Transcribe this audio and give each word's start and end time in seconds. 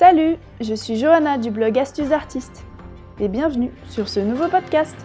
Salut, 0.00 0.38
je 0.62 0.72
suis 0.72 0.96
Johanna 0.96 1.36
du 1.36 1.50
blog 1.50 1.78
Astuces 1.78 2.10
Artistes 2.10 2.64
et 3.20 3.28
bienvenue 3.28 3.70
sur 3.84 4.08
ce 4.08 4.18
nouveau 4.18 4.48
podcast. 4.48 4.96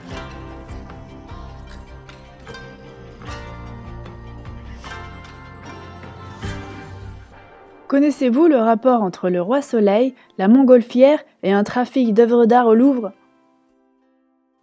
Connaissez-vous 7.89 8.47
le 8.47 8.55
rapport 8.55 9.03
entre 9.03 9.27
le 9.29 9.41
roi 9.41 9.61
soleil, 9.61 10.15
la 10.37 10.47
montgolfière 10.47 11.19
et 11.43 11.51
un 11.51 11.65
trafic 11.65 12.13
d'œuvres 12.13 12.45
d'art 12.45 12.67
au 12.67 12.73
Louvre? 12.73 13.11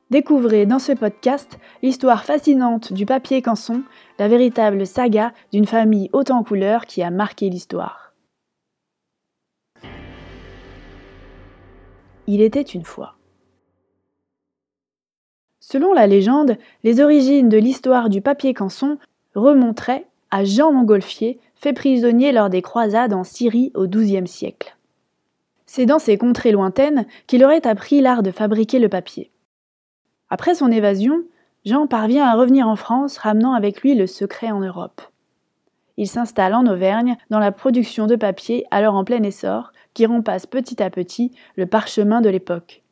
Découvrez 0.08 0.64
dans 0.64 0.78
ce 0.78 0.92
podcast 0.92 1.58
l'histoire 1.82 2.24
fascinante 2.24 2.94
du 2.94 3.04
papier 3.04 3.42
canson, 3.42 3.82
la 4.18 4.28
véritable 4.28 4.86
saga 4.86 5.34
d'une 5.52 5.66
famille 5.66 6.08
haute 6.14 6.30
en 6.30 6.42
couleurs 6.42 6.86
qui 6.86 7.02
a 7.02 7.10
marqué 7.10 7.50
l'histoire. 7.50 8.01
Il 12.34 12.40
était 12.40 12.62
une 12.62 12.86
fois. 12.86 13.16
Selon 15.60 15.92
la 15.92 16.06
légende, 16.06 16.56
les 16.82 17.02
origines 17.02 17.50
de 17.50 17.58
l'histoire 17.58 18.08
du 18.08 18.22
papier 18.22 18.54
canson 18.54 18.96
remonteraient 19.34 20.06
à 20.30 20.42
Jean 20.42 20.72
Montgolfier, 20.72 21.38
fait 21.56 21.74
prisonnier 21.74 22.32
lors 22.32 22.48
des 22.48 22.62
croisades 22.62 23.12
en 23.12 23.22
Syrie 23.22 23.70
au 23.74 23.86
XIIe 23.86 24.26
siècle. 24.26 24.78
C'est 25.66 25.84
dans 25.84 25.98
ces 25.98 26.16
contrées 26.16 26.52
lointaines 26.52 27.04
qu'il 27.26 27.44
aurait 27.44 27.66
appris 27.66 28.00
l'art 28.00 28.22
de 28.22 28.30
fabriquer 28.30 28.78
le 28.78 28.88
papier. 28.88 29.30
Après 30.30 30.54
son 30.54 30.72
évasion, 30.72 31.24
Jean 31.66 31.86
parvient 31.86 32.24
à 32.24 32.34
revenir 32.34 32.66
en 32.66 32.76
France, 32.76 33.18
ramenant 33.18 33.52
avec 33.52 33.82
lui 33.82 33.94
le 33.94 34.06
secret 34.06 34.50
en 34.50 34.60
Europe. 34.60 35.02
Il 35.96 36.08
s'installe 36.08 36.54
en 36.54 36.66
Auvergne 36.66 37.16
dans 37.30 37.38
la 37.38 37.52
production 37.52 38.06
de 38.06 38.16
papier 38.16 38.66
alors 38.70 38.94
en 38.94 39.04
plein 39.04 39.22
essor, 39.22 39.72
qui 39.94 40.06
remplace 40.06 40.46
petit 40.46 40.82
à 40.82 40.90
petit 40.90 41.32
le 41.56 41.66
parchemin 41.66 42.20
de 42.20 42.30
l'époque. 42.30 42.82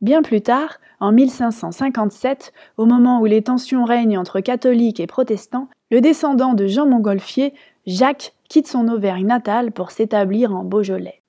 Bien 0.00 0.20
plus 0.20 0.42
tard, 0.42 0.80
en 1.00 1.12
1557, 1.12 2.52
au 2.76 2.84
moment 2.84 3.20
où 3.20 3.24
les 3.24 3.42
tensions 3.42 3.84
règnent 3.84 4.18
entre 4.18 4.40
catholiques 4.40 5.00
et 5.00 5.06
protestants, 5.06 5.68
le 5.90 6.02
descendant 6.02 6.52
de 6.52 6.66
Jean 6.66 6.86
Montgolfier, 6.86 7.54
Jacques, 7.86 8.34
quitte 8.48 8.68
son 8.68 8.88
Auvergne 8.88 9.26
natale 9.26 9.72
pour 9.72 9.90
s'établir 9.90 10.54
en 10.54 10.64
Beaujolais. 10.64 11.22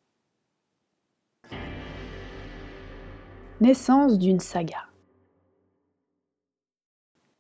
Naissance 3.62 4.18
d'une 4.18 4.42
saga. 4.42 4.84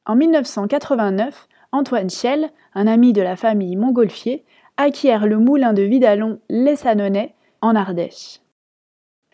En 0.05 0.15
1989, 0.15 1.49
Antoine 1.75 2.09
Schell, 2.09 2.51
un 2.73 2.87
ami 2.87 3.11
de 3.11 3.21
la 3.21 3.35
famille 3.35 3.75
Montgolfier, 3.75 4.45
acquiert 4.77 5.27
le 5.27 5.37
moulin 5.39 5.73
de 5.73 5.81
Vidalon 5.81 6.39
Les 6.49 6.77
Sanonais 6.77 7.35
en 7.59 7.75
Ardèche. 7.75 8.39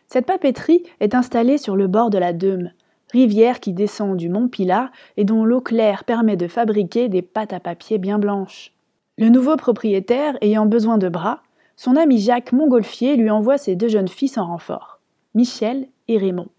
Cette 0.07 0.25
papeterie 0.25 0.81
est 1.01 1.13
installée 1.13 1.59
sur 1.59 1.75
le 1.75 1.85
bord 1.85 2.09
de 2.09 2.17
la 2.17 2.33
Deume, 2.33 2.71
rivière 3.11 3.59
qui 3.59 3.73
descend 3.73 4.17
du 4.17 4.27
mont 4.27 4.47
Pilat 4.47 4.89
et 5.17 5.23
dont 5.23 5.45
l'eau 5.45 5.61
claire 5.61 6.03
permet 6.03 6.35
de 6.35 6.47
fabriquer 6.47 7.09
des 7.09 7.21
pâtes 7.21 7.53
à 7.53 7.59
papier 7.59 7.99
bien 7.99 8.17
blanches. 8.17 8.73
Le 9.19 9.29
nouveau 9.29 9.55
propriétaire 9.55 10.35
ayant 10.41 10.65
besoin 10.65 10.97
de 10.97 11.09
bras, 11.09 11.43
son 11.75 11.95
ami 11.95 12.17
Jacques 12.17 12.53
Montgolfier 12.53 13.17
lui 13.17 13.29
envoie 13.29 13.59
ses 13.59 13.75
deux 13.75 13.87
jeunes 13.87 14.07
fils 14.07 14.39
en 14.39 14.47
renfort, 14.47 14.99
Michel 15.35 15.87
et 16.07 16.17
Raymond. 16.17 16.49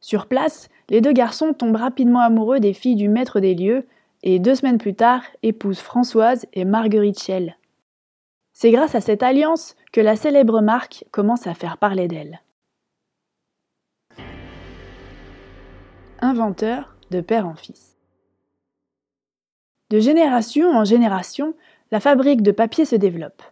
Sur 0.00 0.26
place, 0.26 0.68
les 0.88 1.00
deux 1.00 1.12
garçons 1.12 1.52
tombent 1.52 1.76
rapidement 1.76 2.20
amoureux 2.20 2.58
des 2.58 2.72
filles 2.72 2.96
du 2.96 3.08
maître 3.08 3.38
des 3.38 3.54
lieux 3.54 3.86
et 4.22 4.38
deux 4.38 4.54
semaines 4.54 4.78
plus 4.78 4.94
tard 4.94 5.22
épousent 5.42 5.80
Françoise 5.80 6.46
et 6.52 6.64
Marguerite 6.64 7.20
Schell. 7.20 7.56
C'est 8.52 8.70
grâce 8.70 8.94
à 8.94 9.00
cette 9.00 9.22
alliance 9.22 9.74
que 9.92 10.00
la 10.00 10.16
célèbre 10.16 10.60
marque 10.60 11.04
commence 11.10 11.46
à 11.46 11.54
faire 11.54 11.78
parler 11.78 12.08
d'elle. 12.08 12.42
Inventeur 16.20 16.94
de 17.10 17.20
père 17.20 17.46
en 17.46 17.54
fils. 17.54 17.96
De 19.88 19.98
génération 19.98 20.70
en 20.70 20.84
génération, 20.84 21.54
la 21.90 22.00
fabrique 22.00 22.42
de 22.42 22.52
papier 22.52 22.84
se 22.84 22.96
développe. 22.96 23.42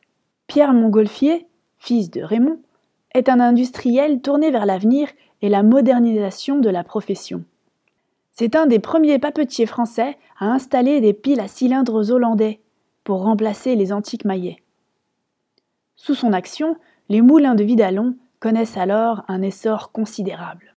Pierre 0.47 0.73
Montgolfier, 0.73 1.47
fils 1.79 2.11
de 2.11 2.23
Raymond, 2.23 2.61
est 3.15 3.29
un 3.29 3.41
industriel 3.41 4.21
tourné 4.21 4.51
vers 4.51 4.67
l'avenir 4.67 5.09
et 5.43 5.49
la 5.49 5.63
modernisation 5.63 6.59
de 6.59 6.69
la 6.69 6.85
profession. 6.85 7.45
C'est 8.39 8.55
un 8.55 8.67
des 8.67 8.79
premiers 8.79 9.19
papetiers 9.19 9.67
français 9.67 10.17
à 10.39 10.47
installer 10.47 11.01
des 11.01 11.13
piles 11.13 11.41
à 11.41 11.49
cylindres 11.49 12.13
hollandais 12.13 12.61
pour 13.03 13.25
remplacer 13.25 13.75
les 13.75 13.93
antiques 13.93 14.25
maillets. 14.25 14.63
Sous 15.97 16.15
son 16.15 16.33
action, 16.33 16.77
les 17.09 17.21
moulins 17.21 17.57
de 17.57 17.65
Vidalon 17.65 18.15
connaissent 18.39 18.77
alors 18.77 19.25
un 19.27 19.43
essor 19.43 19.91
considérable. 19.91 20.77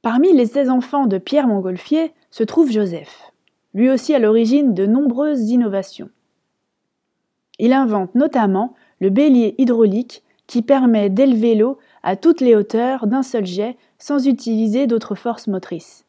Parmi 0.00 0.32
les 0.32 0.46
16 0.46 0.70
enfants 0.70 1.04
de 1.04 1.18
Pierre 1.18 1.46
Montgolfier 1.46 2.14
se 2.30 2.44
trouve 2.44 2.72
Joseph, 2.72 3.30
lui 3.74 3.90
aussi 3.90 4.14
à 4.14 4.18
l'origine 4.18 4.72
de 4.72 4.86
nombreuses 4.86 5.50
innovations. 5.50 6.08
Il 7.58 7.74
invente 7.74 8.14
notamment 8.14 8.72
le 9.00 9.10
bélier 9.10 9.54
hydraulique 9.58 10.22
qui 10.46 10.62
permet 10.62 11.10
d'élever 11.10 11.56
l'eau 11.56 11.78
à 12.02 12.16
toutes 12.16 12.40
les 12.40 12.56
hauteurs 12.56 13.06
d'un 13.06 13.22
seul 13.22 13.44
jet 13.44 13.76
sans 13.98 14.26
utiliser 14.26 14.86
d'autres 14.86 15.14
forces 15.14 15.46
motrices. 15.46 16.06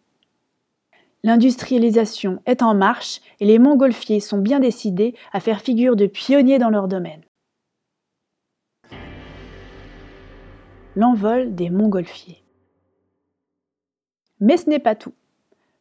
L'industrialisation 1.25 2.41
est 2.45 2.61
en 2.61 2.75
marche 2.75 3.21
et 3.39 3.45
les 3.45 3.57
montgolfiers 3.57 4.19
sont 4.19 4.39
bien 4.39 4.59
décidés 4.59 5.15
à 5.31 5.39
faire 5.39 5.61
figure 5.61 5.95
de 5.95 6.05
pionniers 6.05 6.59
dans 6.59 6.69
leur 6.69 6.89
domaine. 6.89 7.21
L'envol 10.95 11.55
des 11.55 11.69
montgolfiers. 11.69 12.43
Mais 14.41 14.57
ce 14.57 14.69
n'est 14.69 14.79
pas 14.79 14.95
tout. 14.95 15.13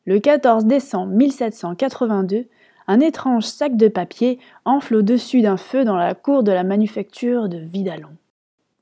Le 0.05 0.21
14 0.21 0.65
décembre 0.65 1.13
1782, 1.13 2.47
un 2.87 3.01
étrange 3.01 3.45
sac 3.45 3.77
de 3.77 3.89
papier 3.89 4.39
enfle 4.65 4.97
au-dessus 4.97 5.43
d'un 5.43 5.57
feu 5.57 5.85
dans 5.85 5.97
la 5.97 6.15
cour 6.15 6.45
de 6.45 6.53
la 6.53 6.65
manufacture 6.65 7.49
de 7.49 7.59
Vidalon. 7.59 8.17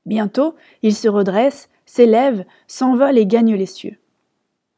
Bientôt, 0.05 0.55
il 0.83 0.95
se 0.95 1.07
redresse, 1.07 1.69
s'élève, 1.85 2.45
s'envole 2.67 3.17
et 3.17 3.25
gagne 3.25 3.55
les 3.55 3.65
cieux. 3.65 4.00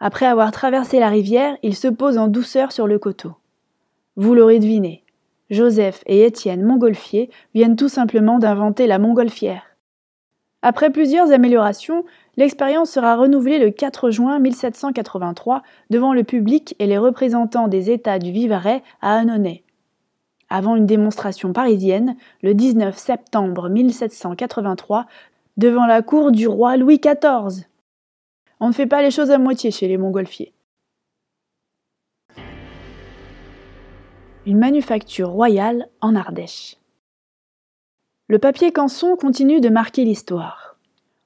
Après 0.06 0.26
avoir 0.26 0.52
traversé 0.52 1.00
la 1.00 1.08
rivière, 1.08 1.56
il 1.64 1.78
se 1.78 1.88
pose 1.88 2.18
en 2.18 2.28
douceur 2.28 2.74
sur 2.74 2.88
le 2.88 3.00
coteau. 3.00 3.36
Vous 4.18 4.36
l'aurez 4.36 4.60
deviné, 4.60 5.06
Joseph 5.50 6.04
et 6.08 6.26
Étienne 6.26 6.62
Montgolfier 6.62 7.30
viennent 7.56 7.78
tout 7.78 7.88
simplement 7.88 8.38
d'inventer 8.38 8.86
la 8.86 9.00
montgolfière. 9.00 9.64
Après 10.62 10.90
plusieurs 10.90 11.32
améliorations, 11.32 12.04
l'expérience 12.36 12.90
sera 12.90 13.16
renouvelée 13.16 13.60
le 13.60 13.72
4 13.72 14.12
juin 14.12 14.40
1783 14.40 15.64
devant 15.90 16.14
le 16.14 16.26
public 16.26 16.76
et 16.80 16.86
les 16.86 16.98
représentants 16.98 17.70
des 17.70 17.90
États 17.90 18.20
du 18.20 18.34
Vivarais 18.34 18.84
à 19.02 19.16
Annonay 19.16 19.64
avant 20.50 20.76
une 20.76 20.86
démonstration 20.86 21.54
parisienne 21.54 22.18
le 22.42 22.54
19 22.54 22.98
septembre 22.98 23.70
1783 23.70 25.06
devant 25.56 25.86
la 25.86 26.02
cour 26.02 26.34
du 26.34 26.46
roi 26.46 26.76
Louis 26.76 27.00
XIV. 27.00 27.66
On 28.64 28.68
ne 28.68 28.74
fait 28.74 28.88
pas 28.88 29.02
les 29.02 29.12
choses 29.12 29.30
à 29.30 29.40
moitié 29.40 29.72
chez 29.72 29.90
les 29.90 29.98
montgolfiers. 29.98 30.54
Une 34.46 34.58
manufacture 34.58 35.28
royale 35.28 35.90
en 36.00 36.16
Ardèche. 36.16 36.78
Le 38.30 38.40
papier 38.40 38.72
canson 38.72 39.18
continue 39.18 39.60
de 39.60 39.68
marquer 39.68 40.06
l'histoire. 40.06 40.78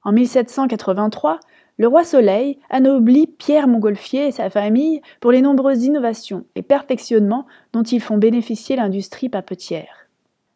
En 0.04 0.14
1783, 0.14 1.40
le 1.78 1.88
roi 1.88 2.04
Soleil 2.04 2.58
anoblit 2.72 3.28
Pierre 3.28 3.68
Montgolfier 3.68 4.30
et 4.30 4.32
sa 4.32 4.50
famille 4.50 5.04
pour 5.20 5.32
les 5.32 5.44
nombreuses 5.44 5.84
innovations 5.84 6.44
et 6.56 6.64
perfectionnements 6.64 7.46
dont 7.72 7.84
ils 7.84 8.02
font 8.02 8.18
bénéficier 8.18 8.78
l'industrie 8.78 9.30
papetière. 9.30 10.10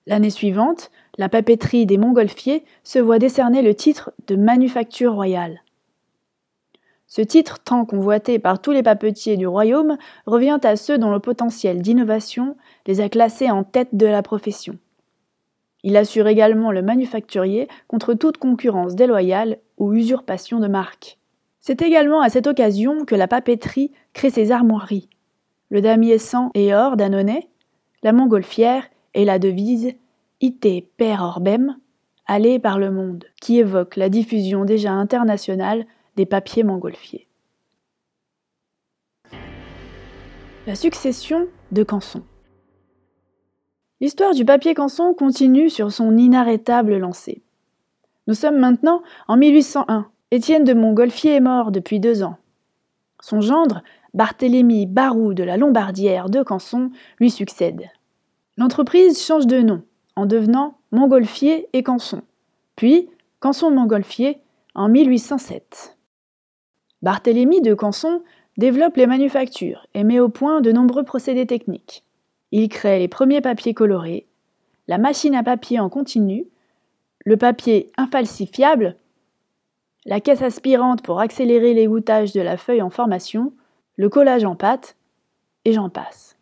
L'année 0.08 0.32
suivante, 0.32 0.90
la 1.20 1.30
papeterie 1.30 1.86
des 1.86 2.00
Montgolfiers 2.00 2.66
se 2.84 2.98
voit 2.98 3.20
décerner 3.20 3.62
le 3.62 3.76
titre 3.76 4.14
de 4.26 4.36
Manufacture 4.36 5.14
royale. 5.14 5.62
Ce 7.14 7.22
titre, 7.22 7.60
tant 7.60 7.84
convoité 7.84 8.40
par 8.40 8.62
tous 8.62 8.72
les 8.72 8.84
papetiers 8.84 9.36
du 9.36 9.46
royaume, 9.46 9.98
revient 10.26 10.60
à 10.64 10.78
ceux 10.78 10.98
dont 10.98 11.12
le 11.12 11.20
potentiel 11.20 11.82
d'innovation 11.82 12.56
les 12.88 13.02
a 13.02 13.10
classés 13.10 13.52
en 13.52 13.66
tête 13.66 13.90
de 13.92 14.06
la 14.06 14.24
profession. 14.24 14.78
Il 15.84 15.98
assure 15.98 16.28
également 16.28 16.72
le 16.72 16.82
manufacturier 16.82 17.68
contre 17.90 18.14
toute 18.14 18.38
concurrence 18.38 18.96
déloyale 18.96 19.58
ou 19.78 19.92
usurpation 19.92 20.62
de 20.62 20.70
marque. 20.70 21.18
C'est 21.60 21.82
également 21.82 22.22
à 22.22 22.30
cette 22.30 22.48
occasion 22.48 23.04
que 23.04 23.16
la 23.16 23.28
papeterie 23.28 23.92
crée 24.14 24.30
ses 24.30 24.54
armoiries. 24.54 25.10
Le 25.70 25.82
damier 25.82 26.18
sang 26.18 26.50
et 26.54 26.74
or 26.74 26.96
d'Annonay, 26.96 27.50
la 28.04 28.14
montgolfière 28.14 28.86
et 29.16 29.26
la 29.26 29.38
devise 29.38 29.96
Ite 30.40 30.86
per 30.96 31.18
orbem, 31.20 31.76
aller 32.26 32.58
par 32.58 32.80
le 32.80 32.90
monde, 32.90 33.26
qui 33.42 33.60
évoque 33.60 33.98
la 33.98 34.08
diffusion 34.08 34.64
déjà 34.64 34.94
internationale 34.94 35.86
des 36.16 36.26
papiers 36.26 36.64
montgolfiers. 36.64 37.28
La 40.68 40.76
succession 40.76 41.48
de 41.72 41.84
Canson. 41.84 42.24
L'histoire 44.02 44.34
du 44.34 44.46
papier 44.46 44.74
canson 44.74 45.14
continue 45.14 45.70
sur 45.70 45.92
son 45.92 46.18
inarrêtable 46.18 46.98
lancée. 46.98 47.44
Nous 48.28 48.34
sommes 48.34 48.58
maintenant 48.58 49.04
en 49.28 49.38
1801. 49.38 50.08
Étienne 50.32 50.64
de 50.64 50.74
Montgolfier 50.74 51.36
est 51.36 51.40
mort 51.42 51.72
depuis 51.72 52.00
deux 52.00 52.24
ans. 52.24 52.38
Son 53.22 53.42
gendre, 53.42 53.84
Barthélemy 54.14 54.88
Barou 54.88 55.34
de 55.34 55.44
la 55.44 55.58
Lombardière 55.58 56.30
de 56.30 56.42
Canson, 56.42 56.90
lui 57.20 57.30
succède. 57.30 57.90
L'entreprise 58.58 59.24
change 59.24 59.46
de 59.46 59.62
nom 59.62 59.84
en 60.16 60.26
devenant 60.26 60.78
Montgolfier 60.92 61.70
et 61.74 61.84
Canson, 61.84 62.22
puis 62.76 63.10
Canson-Montgolfier 63.40 64.40
en 64.74 64.90
1807. 64.90 65.98
Barthélemy 67.02 67.62
de 67.62 67.74
Canson 67.74 68.22
développe 68.58 68.98
les 68.98 69.08
manufactures 69.08 69.88
et 69.94 70.04
met 70.04 70.20
au 70.20 70.30
point 70.30 70.62
de 70.62 70.72
nombreux 70.72 71.04
procédés 71.04 71.48
techniques. 71.48 72.04
Il 72.52 72.70
crée 72.70 73.00
les 73.00 73.08
premiers 73.08 73.42
papiers 73.42 73.74
colorés, 73.74 74.28
la 74.88 74.98
machine 74.98 75.36
à 75.36 75.44
papier 75.44 75.80
en 75.80 75.90
continu, 75.90 76.46
le 77.26 77.38
papier 77.38 77.92
infalsifiable, 77.98 78.98
la 80.06 80.20
caisse 80.20 80.42
aspirante 80.42 81.02
pour 81.04 81.20
accélérer 81.20 81.74
l'égouttage 81.74 82.34
de 82.34 82.42
la 82.42 82.58
feuille 82.58 82.82
en 82.82 82.90
formation, 82.90 83.54
le 83.96 84.10
collage 84.10 84.44
en 84.44 84.56
pâte, 84.56 84.96
et 85.66 85.74
j'en 85.74 85.90
passe. 85.90 86.38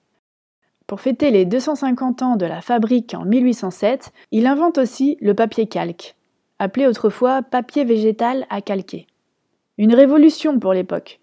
Pour 0.88 1.02
fêter 1.02 1.30
les 1.30 1.46
250 1.46 2.22
ans 2.22 2.36
de 2.36 2.46
la 2.46 2.62
fabrique 2.62 3.14
en 3.14 3.24
1807, 3.24 4.12
il 4.32 4.48
invente 4.48 4.78
aussi 4.78 5.18
le 5.22 5.36
papier 5.36 5.68
calque, 5.68 6.16
appelé 6.58 6.88
autrefois 6.88 7.44
papier 7.44 7.84
végétal 7.84 8.48
à 8.50 8.62
calquer. 8.62 9.09
Une 9.80 9.96
révolution 9.96 10.60
pour 10.60 10.74
l'époque. 10.74 11.22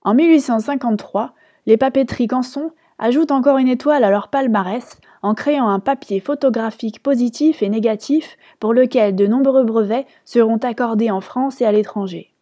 En 0.00 0.14
1853, 0.14 1.34
les 1.66 1.76
papeteries 1.76 2.26
Canson 2.26 2.72
ajoutent 2.98 3.32
encore 3.32 3.58
une 3.58 3.68
étoile 3.68 4.02
à 4.02 4.08
leur 4.08 4.28
palmarès 4.28 4.98
en 5.20 5.34
créant 5.34 5.68
un 5.68 5.78
papier 5.78 6.20
photographique 6.20 7.02
positif 7.02 7.62
et 7.62 7.68
négatif 7.68 8.38
pour 8.60 8.72
lequel 8.72 9.14
de 9.14 9.26
nombreux 9.26 9.64
brevets 9.64 10.06
seront 10.24 10.56
accordés 10.56 11.10
en 11.10 11.20
France 11.20 11.60
et 11.60 11.66
à 11.66 11.72
l'étranger. 11.72 12.32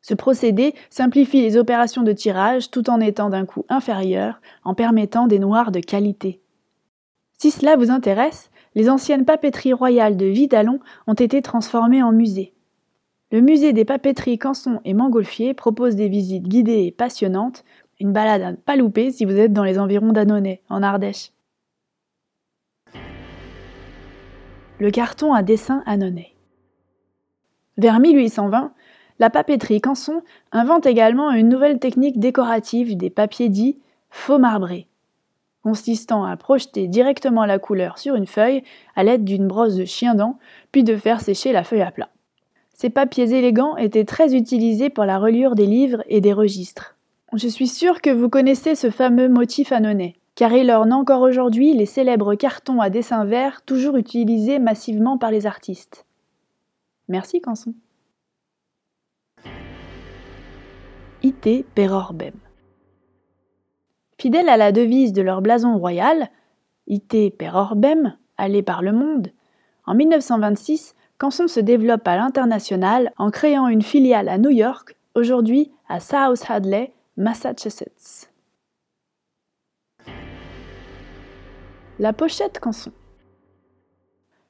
Ce 0.00 0.12
procédé 0.12 0.74
simplifie 0.90 1.40
les 1.40 1.56
opérations 1.56 2.02
de 2.02 2.12
tirage 2.12 2.68
tout 2.72 2.90
en 2.90 2.98
étant 2.98 3.30
d'un 3.30 3.46
coût 3.46 3.64
inférieur, 3.68 4.40
en 4.64 4.74
permettant 4.74 5.28
des 5.28 5.38
noirs 5.38 5.70
de 5.70 5.78
qualité. 5.78 6.40
Si 7.38 7.52
cela 7.52 7.76
vous 7.76 7.92
intéresse, 7.92 8.50
les 8.74 8.90
anciennes 8.90 9.24
papeteries 9.24 9.72
royales 9.72 10.16
de 10.16 10.26
Vidalon 10.26 10.80
ont 11.06 11.14
été 11.14 11.42
transformées 11.42 12.02
en 12.02 12.10
musée. 12.10 12.54
Le 13.32 13.40
musée 13.40 13.72
des 13.72 13.86
papeteries 13.86 14.38
Canson 14.38 14.82
et 14.84 14.92
Mangolfier 14.92 15.54
propose 15.54 15.96
des 15.96 16.08
visites 16.08 16.46
guidées 16.46 16.84
et 16.84 16.92
passionnantes, 16.92 17.64
une 17.98 18.12
balade 18.12 18.42
à 18.42 18.50
ne 18.50 18.56
pas 18.56 18.76
louper 18.76 19.10
si 19.10 19.24
vous 19.24 19.38
êtes 19.38 19.54
dans 19.54 19.64
les 19.64 19.78
environs 19.78 20.12
d'Annonay, 20.12 20.60
en 20.68 20.82
Ardèche. 20.82 21.32
Le 24.78 24.90
carton 24.90 25.32
à 25.32 25.42
dessin 25.42 25.82
Annonay. 25.86 26.34
Vers 27.78 28.00
1820, 28.00 28.74
la 29.18 29.30
papeterie 29.30 29.80
Canson 29.80 30.20
invente 30.50 30.84
également 30.84 31.30
une 31.30 31.48
nouvelle 31.48 31.78
technique 31.78 32.20
décorative 32.20 32.98
des 32.98 33.08
papiers 33.08 33.48
dits 33.48 33.78
faux 34.10 34.38
marbrés, 34.38 34.88
consistant 35.62 36.24
à 36.26 36.36
projeter 36.36 36.86
directement 36.86 37.46
la 37.46 37.58
couleur 37.58 37.96
sur 37.96 38.14
une 38.14 38.26
feuille 38.26 38.62
à 38.94 39.04
l'aide 39.04 39.24
d'une 39.24 39.48
brosse 39.48 39.76
de 39.76 39.86
chien-dent, 39.86 40.38
puis 40.70 40.84
de 40.84 40.98
faire 40.98 41.22
sécher 41.22 41.52
la 41.52 41.64
feuille 41.64 41.80
à 41.80 41.92
plat. 41.92 42.10
Ces 42.72 42.90
papiers 42.90 43.32
élégants 43.32 43.76
étaient 43.76 44.04
très 44.04 44.34
utilisés 44.34 44.90
pour 44.90 45.04
la 45.04 45.18
reliure 45.18 45.54
des 45.54 45.66
livres 45.66 46.02
et 46.08 46.20
des 46.20 46.32
registres. 46.32 46.96
Je 47.34 47.48
suis 47.48 47.68
sûre 47.68 48.00
que 48.00 48.10
vous 48.10 48.28
connaissez 48.28 48.74
ce 48.74 48.90
fameux 48.90 49.28
motif 49.28 49.72
annonais, 49.72 50.16
car 50.34 50.52
il 50.52 50.70
orne 50.70 50.92
encore 50.92 51.22
aujourd'hui 51.22 51.74
les 51.74 51.86
célèbres 51.86 52.34
cartons 52.34 52.80
à 52.80 52.90
dessin 52.90 53.24
vert 53.24 53.62
toujours 53.62 53.96
utilisés 53.96 54.58
massivement 54.58 55.18
par 55.18 55.30
les 55.30 55.46
artistes. 55.46 56.06
Merci 57.08 57.40
Canson. 57.40 57.74
Ite 61.22 61.64
per 61.74 61.88
orbem. 61.90 62.34
Fidèles 64.18 64.48
à 64.48 64.56
la 64.56 64.72
devise 64.72 65.12
de 65.12 65.22
leur 65.22 65.40
blason 65.40 65.78
royal, 65.78 66.30
Ite 66.86 67.36
per 67.36 67.50
orbem, 67.54 68.16
aller 68.36 68.62
par 68.62 68.82
le 68.82 68.92
monde, 68.92 69.28
en 69.86 69.94
1926, 69.94 70.94
Canson 71.22 71.46
se 71.46 71.60
développe 71.60 72.08
à 72.08 72.16
l'international 72.16 73.12
en 73.16 73.30
créant 73.30 73.68
une 73.68 73.82
filiale 73.82 74.28
à 74.28 74.38
New 74.38 74.50
York, 74.50 74.96
aujourd'hui 75.14 75.70
à 75.88 76.00
South 76.00 76.42
Hadley, 76.48 76.92
Massachusetts. 77.16 78.28
La 82.00 82.12
pochette 82.12 82.58
Canson. 82.58 82.90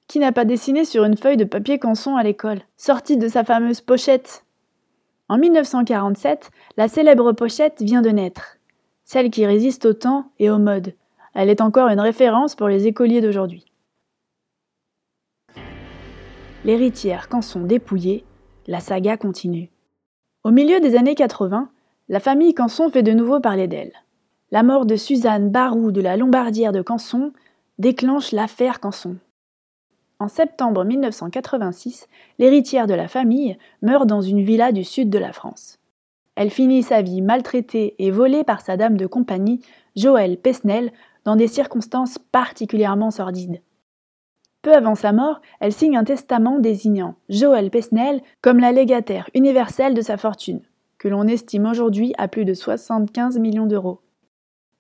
Qui 0.09 0.19
n'a 0.19 0.33
pas 0.33 0.47
dessiné 0.47 0.87
sur 0.87 1.05
une 1.05 1.19
feuille 1.19 1.37
de 1.37 1.45
papier 1.45 1.79
Canson 1.79 2.17
à 2.17 2.23
l'école, 2.23 2.63
sortie 2.79 3.19
de 3.19 3.29
sa 3.29 3.45
fameuse 3.45 3.83
pochette? 3.83 4.47
En 5.29 5.37
1947, 5.37 6.51
la 6.79 6.89
célèbre 6.89 7.33
pochette 7.33 7.83
vient 7.83 8.01
de 8.01 8.09
naître, 8.09 8.57
celle 9.05 9.31
qui 9.31 9.45
résiste 9.45 9.85
au 9.85 9.93
temps 9.93 10.31
et 10.39 10.49
aux 10.49 10.57
modes. 10.57 10.95
Elle 11.35 11.51
est 11.51 11.61
encore 11.61 11.89
une 11.89 12.01
référence 12.01 12.55
pour 12.55 12.69
les 12.69 12.87
écoliers 12.87 13.21
d'aujourd'hui. 13.21 13.72
L'héritière 16.65 17.29
Canson 17.29 17.63
dépouillée, 17.63 18.25
la 18.69 18.79
saga 18.79 19.17
continue. 19.17 19.69
Au 20.45 20.53
milieu 20.53 20.79
des 20.79 20.95
années 20.95 21.17
80, 21.17 21.69
la 22.09 22.21
famille 22.21 22.55
Canson 22.55 22.89
fait 22.89 23.03
de 23.03 23.11
nouveau 23.11 23.41
parler 23.41 23.67
d'elle. 23.67 23.93
La 24.53 24.63
mort 24.63 24.87
de 24.87 24.95
Suzanne 24.95 25.51
Barou 25.51 25.91
de 25.91 26.01
la 26.01 26.17
Lombardière 26.17 26.71
de 26.71 26.81
Canson 26.81 27.33
déclenche 27.81 28.31
l'affaire 28.31 28.79
Canson. 28.79 29.17
En 30.21 30.29
septembre 30.29 30.85
1986, 30.85 32.07
l'héritière 32.39 32.87
de 32.87 32.95
la 32.95 33.09
famille 33.09 33.59
meurt 33.83 34.07
dans 34.07 34.21
une 34.21 34.43
villa 34.43 34.71
du 34.71 34.85
sud 34.85 35.11
de 35.11 35.19
la 35.19 35.33
France. 35.33 35.81
Elle 36.37 36.51
finit 36.51 36.85
sa 36.85 37.03
vie 37.03 37.23
maltraitée 37.23 37.97
et 37.99 38.13
volée 38.13 38.45
par 38.45 38.61
sa 38.61 38.77
dame 38.77 38.97
de 38.97 39.09
compagnie, 39.09 39.63
Joëlle 39.97 40.37
Pesnel, 40.37 40.93
dans 41.25 41.35
des 41.35 41.49
circonstances 41.49 42.19
particulièrement 42.31 43.11
sordides. 43.11 43.61
Peu 44.63 44.73
avant 44.73 44.95
sa 44.95 45.13
mort, 45.13 45.41
elle 45.59 45.73
signe 45.73 45.97
un 45.97 46.05
testament 46.05 46.61
désignant 46.61 47.17
Joëlle 47.29 47.71
Pesnel 47.71 48.23
comme 48.41 48.61
la 48.61 48.71
légataire 48.71 49.29
universelle 49.35 49.93
de 49.93 50.01
sa 50.01 50.17
fortune, 50.17 50.61
que 50.99 51.09
l'on 51.09 51.27
estime 51.27 51.67
aujourd'hui 51.67 52.15
à 52.17 52.29
plus 52.29 52.45
de 52.45 52.55
75 52.55 53.39
millions 53.41 53.67
d'euros. 53.67 54.01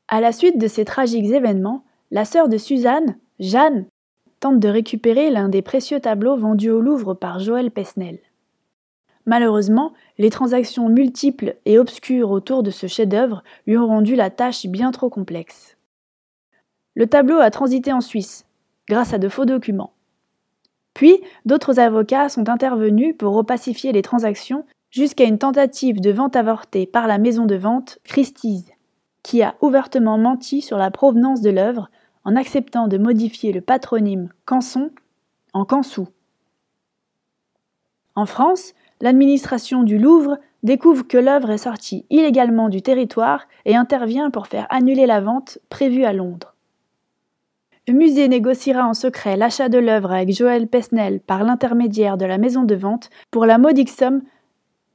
À 0.06 0.20
la 0.20 0.31
suite 0.31 0.58
de 0.58 0.69
ces 0.69 0.84
tragiques 0.84 1.31
événements, 1.31 1.84
la 2.12 2.24
sœur 2.24 2.48
de 2.48 2.58
Suzanne, 2.58 3.17
Jeanne, 3.41 3.86
tente 4.39 4.60
de 4.60 4.69
récupérer 4.69 5.31
l'un 5.31 5.48
des 5.48 5.62
précieux 5.62 5.98
tableaux 5.98 6.36
vendus 6.36 6.70
au 6.70 6.81
Louvre 6.81 7.15
par 7.15 7.41
Joël 7.41 7.72
Pesnel. 7.72 8.20
Malheureusement, 9.27 9.93
les 10.19 10.31
transactions 10.31 10.89
multiples 10.89 11.56
et 11.65 11.79
obscures 11.79 12.31
autour 12.31 12.62
de 12.62 12.70
ce 12.70 12.86
chef-d'œuvre 12.86 13.43
lui 13.67 13.77
ont 13.77 13.86
rendu 13.86 14.15
la 14.15 14.31
tâche 14.31 14.67
bien 14.67 14.91
trop 14.93 15.10
complexe. 15.10 15.77
Le 16.94 17.06
tableau 17.06 17.39
a 17.39 17.51
transité 17.51 17.93
en 17.93 18.01
Suisse, 18.01 18.46
grâce 18.89 19.12
à 19.12 19.19
de 19.19 19.29
faux 19.29 19.44
documents. 19.44 19.93
Puis, 20.94 21.20
d'autres 21.44 21.81
avocats 21.81 22.29
sont 22.29 22.48
intervenus 22.48 23.17
pour 23.17 23.36
opacifier 23.36 23.93
les 23.93 24.03
transactions 24.03 24.67
jusqu'à 24.91 25.24
une 25.24 25.39
tentative 25.39 26.01
de 26.01 26.10
vente 26.10 26.36
avortée 26.36 26.86
par 26.86 27.06
la 27.06 27.19
maison 27.19 27.46
de 27.46 27.55
vente 27.55 27.98
Christie's, 28.05 28.65
qui 29.22 29.43
a 29.43 29.55
ouvertement 29.60 30.19
menti 30.19 30.60
sur 30.60 30.77
la 30.77 30.91
provenance 30.91 31.41
de 31.41 31.51
l'œuvre 31.51 31.91
en 32.24 32.36
acceptant 32.36 32.89
de 32.89 32.98
modifier 32.98 33.53
le 33.53 33.60
patronyme 33.60 34.29
Canson 34.44 34.91
en 35.55 35.65
Cansou. 35.65 36.08
En 38.15 38.27
France, 38.27 38.74
l'administration 39.01 39.82
du 39.82 39.98
Louvre 39.98 40.39
découvre 40.62 41.06
que 41.06 41.19
l'œuvre 41.19 41.51
est 41.51 41.58
sortie 41.58 42.06
illégalement 42.10 42.69
du 42.69 42.82
territoire 42.82 43.46
et 43.65 43.74
intervient 43.74 44.31
pour 44.31 44.46
faire 44.46 44.67
annuler 44.70 45.06
la 45.06 45.20
vente 45.20 45.58
prévue 45.70 46.05
à 46.05 46.12
Londres. 46.12 46.52
Le 47.89 47.94
musée 47.94 48.29
négociera 48.29 48.86
en 48.86 48.94
secret 48.94 49.36
l'achat 49.36 49.69
de 49.69 49.79
l'œuvre 49.79 50.12
avec 50.12 50.32
Joël 50.32 50.69
Pesnel 50.69 51.19
par 51.19 51.43
l'intermédiaire 51.43 52.17
de 52.17 52.24
la 52.24 52.39
maison 52.39 52.62
de 52.62 52.77
vente 52.77 53.10
pour 53.32 53.44
la 53.44 53.58
modique 53.58 53.91
somme 53.91 54.22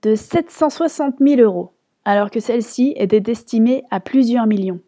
de 0.04 0.16
760 0.16 1.16
000 1.20 1.42
euros, 1.42 1.74
alors 2.06 2.32
que 2.32 2.40
celle-ci 2.40 2.94
était 2.96 3.30
estimée 3.30 3.84
à 3.92 4.00
plusieurs 4.00 4.48
millions. 4.48 4.80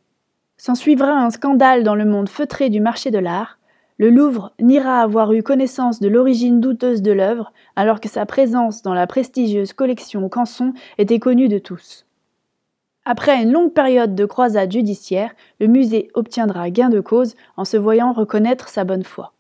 S'ensuivra 0.56 1.12
un 1.12 1.30
scandale 1.30 1.84
dans 1.84 1.96
le 1.96 2.06
monde 2.06 2.30
feutré 2.30 2.70
du 2.70 2.80
marché 2.80 3.12
de 3.12 3.18
l'art. 3.18 3.60
Le 3.98 4.10
Louvre 4.10 4.54
n'ira 4.62 5.02
avoir 5.02 5.34
eu 5.34 5.44
connaissance 5.44 6.00
de 6.00 6.08
l'origine 6.08 6.62
douteuse 6.62 7.02
de 7.02 7.12
l'œuvre, 7.12 7.52
alors 7.76 8.00
que 8.00 8.08
sa 8.08 8.26
présence 8.26 8.82
dans 8.82 8.94
la 8.94 9.08
prestigieuse 9.08 9.74
collection 9.74 10.30
Canson 10.30 10.72
était 11.00 11.20
connue 11.20 11.50
de 11.50 11.60
tous. 11.60 12.06
Après 13.12 13.42
une 13.42 13.52
longue 13.52 13.74
période 13.74 14.14
de 14.14 14.26
croisade 14.26 14.72
judiciaire, 14.72 15.32
le 15.60 15.66
musée 15.66 16.12
obtiendra 16.14 16.70
gain 16.70 16.90
de 16.90 17.00
cause 17.00 17.36
en 17.58 17.66
se 17.66 17.76
voyant 17.76 18.14
reconnaître 18.14 18.70
sa 18.70 18.84
bonne 18.84 19.04
foi. 19.04 19.34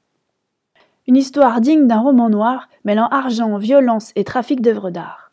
Une 1.06 1.16
histoire 1.16 1.62
digne 1.62 1.86
d'un 1.86 2.00
roman 2.00 2.32
noir 2.32 2.68
mêlant 2.84 3.06
argent, 3.10 3.60
violence 3.60 4.12
et 4.16 4.24
trafic 4.24 4.62
d'œuvres 4.62 4.90
d'art. 4.90 5.32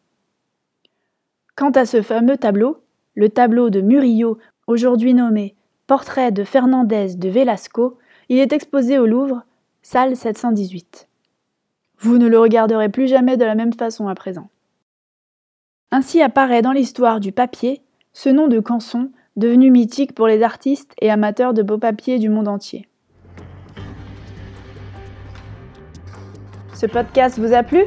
Quant 1.54 1.70
à 1.70 1.86
ce 1.86 2.02
fameux 2.02 2.36
tableau, 2.36 2.82
le 3.14 3.30
tableau 3.30 3.70
de 3.70 3.80
Murillo, 3.80 4.36
aujourd'hui 4.66 5.14
nommé 5.14 5.54
Portrait 5.86 6.30
de 6.30 6.44
Fernandez 6.44 7.14
de 7.14 7.30
Velasco, 7.30 7.96
Il 8.28 8.36
est 8.36 8.52
exposé 8.52 8.98
au 8.98 9.06
Louvre, 9.06 9.44
salle 9.80 10.14
718. 10.14 11.08
Vous 12.00 12.18
ne 12.18 12.28
le 12.28 12.38
regarderez 12.38 12.90
plus 12.90 13.08
jamais 13.08 13.38
de 13.38 13.46
la 13.46 13.54
même 13.54 13.72
façon 13.72 14.08
à 14.08 14.14
présent. 14.14 14.50
Ainsi 15.90 16.20
apparaît 16.20 16.60
dans 16.60 16.72
l'histoire 16.72 17.18
du 17.18 17.32
papier 17.32 17.80
ce 18.16 18.30
nom 18.30 18.48
de 18.48 18.60
Canson 18.60 19.10
devenu 19.36 19.70
mythique 19.70 20.14
pour 20.14 20.26
les 20.26 20.42
artistes 20.42 20.94
et 21.02 21.10
amateurs 21.10 21.52
de 21.52 21.62
beaux 21.62 21.76
papiers 21.76 22.18
du 22.18 22.30
monde 22.30 22.48
entier. 22.48 22.88
Ce 26.72 26.86
podcast 26.86 27.38
vous 27.38 27.52
a 27.52 27.62
plu? 27.62 27.84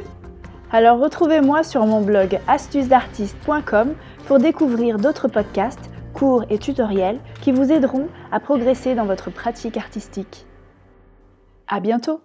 Alors 0.71 0.99
retrouvez-moi 0.99 1.63
sur 1.63 1.83
mon 1.87 2.01
blog 2.01 2.39
astucesdartiste.com 2.47 3.95
pour 4.27 4.37
découvrir 4.37 4.99
d'autres 4.99 5.29
podcasts, 5.29 5.89
cours 6.13 6.45
et 6.51 6.59
tutoriels 6.59 7.17
qui 7.41 7.51
vous 7.51 7.71
aideront 7.71 8.07
à 8.31 8.39
progresser 8.39 8.93
dans 8.93 9.05
votre 9.05 9.31
pratique 9.31 9.77
artistique. 9.77 10.45
À 11.67 11.79
bientôt 11.79 12.21